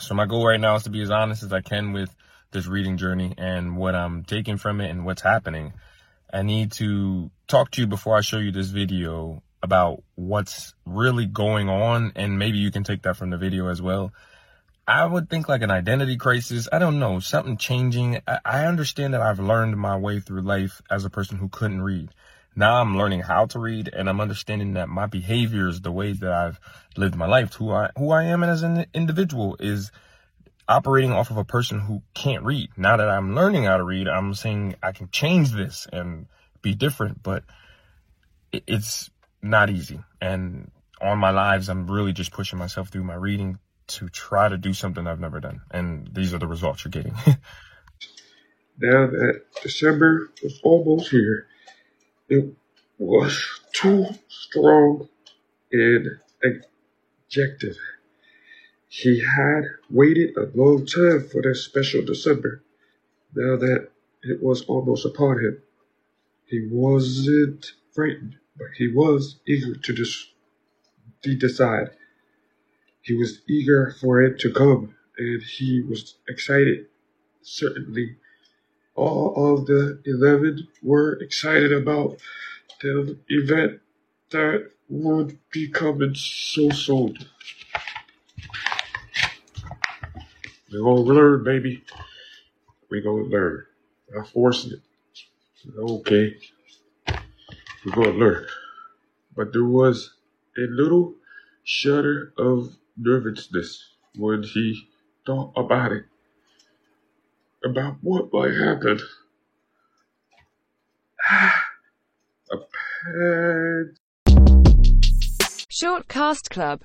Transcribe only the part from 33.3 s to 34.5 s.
learning how to read, I'm